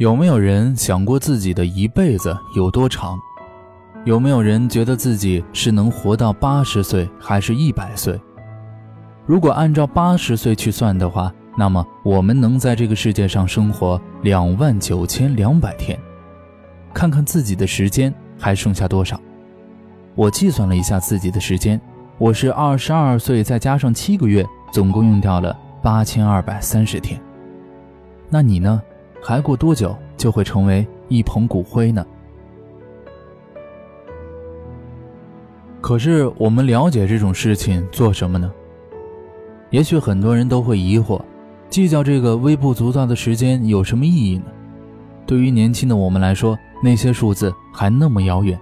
[0.00, 3.20] 有没有人想过自己的一辈子有多长？
[4.06, 8.18] 有没有人觉得自己是能活到八十岁还是一百岁？
[9.26, 16.00] 如果按照八十岁去算的话，那么我们能在这个世界上生活两万九千两百天。
[16.94, 19.20] 看看自己的时间还剩下多少？
[20.14, 21.78] 我计算了一下自己的时间，
[22.16, 27.20] 我是二十二岁再加上七个月，总共用掉了八千二百三十天。
[28.30, 28.80] 那你呢？
[29.20, 32.04] 还过多久就会成为一捧骨灰呢？
[35.80, 38.50] 可是我们了解这种事情做什么呢？
[39.70, 41.20] 也许很多人都会疑惑，
[41.68, 44.44] 计较这个微不足道的时间有什么意义呢？
[45.26, 48.58] 对于年轻的我们来说，那些数字还那么遥远。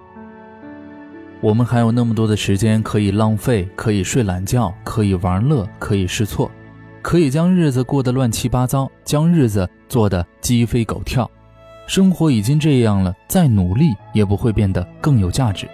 [1.41, 6.51] 我们还有那么多的时间可以浪费，可以睡懒觉，可以玩乐，可以试错。
[7.02, 11.30] 可以将日子过得乱七八糟，将日子做得鸡飞狗跳，
[11.86, 15.68] 生活已经这样了，再努力也不会变得更有价值。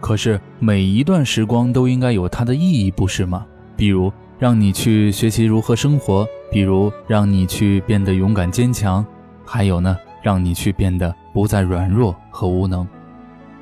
[0.00, 3.46] 可是每一段时光都应该有它的意义，不是吗？
[3.76, 9.04] 比如让你去学习如何生活，比如让你去变得勇敢坚强，
[9.44, 12.86] 还有呢，让你去变得不再软弱和无能。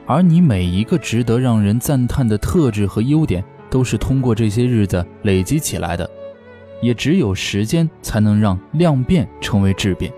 [0.06, 3.44] 而你每一个值得让人赞叹的特质和优点。
[3.70, 6.08] 都是通过这些日子累积起来的，
[6.82, 10.12] 也只有时间才能让量变成为质变，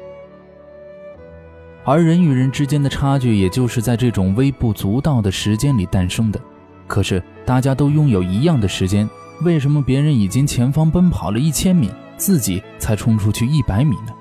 [1.84, 6.40] 而人与人之间的差距，也就是在这种微不足道的时间里诞生的。
[6.86, 9.08] 可是大家都拥有一样的时间，
[9.42, 14.12] 为什么别人已经前方奔跑了一千米，自己才冲出去一百米呢？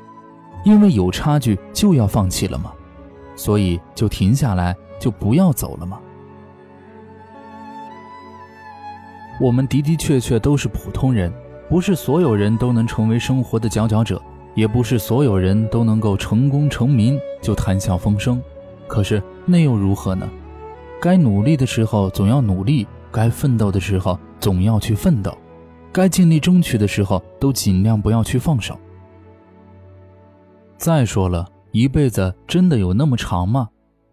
[0.64, 2.72] 因为有差距就要放弃了吗？
[3.36, 6.00] 所以就停下来，就不要走了吗？
[9.42, 11.34] 我们的的确确都是普通人，
[11.68, 14.22] 不是所有人都能成为生活的佼佼者，
[14.54, 18.40] 也不是所有人都能够成功成名就谈笑风生。
[18.88, 20.30] 可是那又如何呢？
[21.02, 25.36] 该努力的时候总要努力，该奋斗的时候总要去奋斗，
[25.92, 28.78] 该尽力争取的时候都尽量不要去放手。
[30.78, 33.70] 再说了，一辈子真的有那么长吗？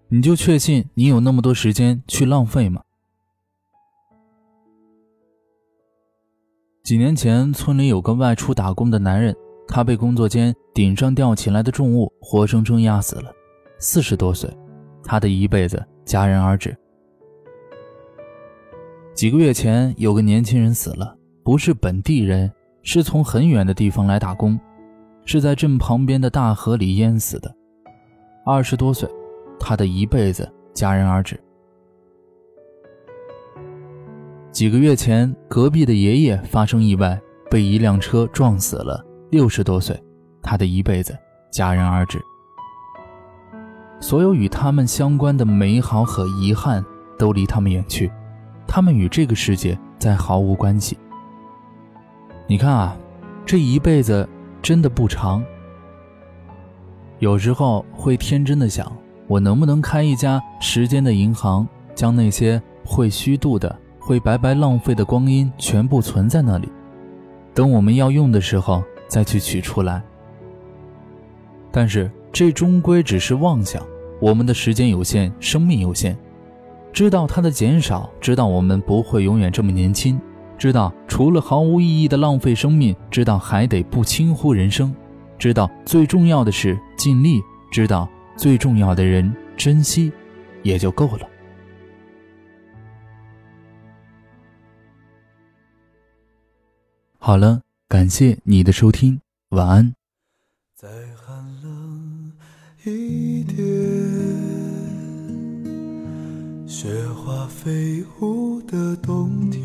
[0.09, 2.81] 你就确信你有那么多时间去浪费吗？
[6.89, 13.31] 几年前，村里有个外出打工的男人，他被工作间顶上吊起来的重物活生生压死了。
[13.79, 14.49] 四十多岁，
[15.05, 16.75] 他的一辈子戛然而止。
[19.13, 22.51] 几个月前，有个年轻人死了，不是本地人，
[22.83, 24.59] 是从很远的地方来打工，
[25.27, 27.55] 是在镇旁边的大河里淹死的。
[28.47, 29.07] 二十多岁，
[29.61, 31.39] 他的一辈子戛然而止。
[34.59, 37.17] 几个月前，隔壁的爷爷发生意外，
[37.49, 39.01] 被一辆车撞死了。
[39.31, 39.97] 六十多岁，
[40.43, 41.17] 他的一辈子
[41.53, 42.21] 戛然而止。
[44.01, 46.85] 所有与他们相关的美好和遗憾
[47.17, 48.11] 都离他们远去，
[48.67, 50.99] 他们与这个世界再毫无关系。
[52.49, 52.97] 你看啊，
[53.47, 54.29] 这一辈子
[54.61, 55.41] 真的不长。
[57.21, 58.93] 有时候会天真的想，
[59.29, 61.65] 我能不能开一家时间的银行，
[61.95, 63.73] 将那些会虚度的。
[64.09, 66.67] 会白白浪费的光阴全部存在那里，
[67.53, 70.03] 等我们要用的时候再去取出来。
[71.71, 73.83] 但是这终归只是妄想。
[74.19, 76.17] 我们的时间有限，生命有限，
[76.91, 80.19] 知道它的减少，知道我们不会永远这么年轻，
[80.57, 84.91] 知道除了毫无意义的浪费生命，知道还得不轻忽人生，
[85.39, 88.09] 知道最重要的是尽力，知道
[88.39, 90.11] 最重要的人珍惜，
[90.63, 91.29] 也就够了。
[97.29, 97.61] 好了，
[97.91, 99.21] 感谢你的收听，
[99.51, 99.93] 晚安。
[100.75, 102.33] 再寒冷
[102.87, 103.59] 一点，
[106.67, 109.63] 雪花飞舞的冬天。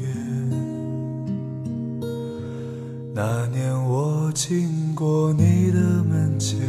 [3.15, 6.59] 那年我经过你的门前，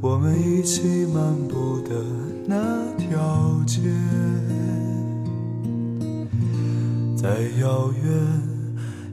[0.00, 2.02] 我们一起漫步的
[2.46, 3.82] 那条街，
[7.14, 8.49] 在遥远。